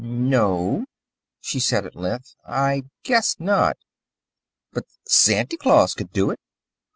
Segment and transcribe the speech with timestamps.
[0.03, 0.85] "No,"
[1.41, 3.77] she said at length, "I guess not.
[4.73, 6.39] But Santy Claus could do it.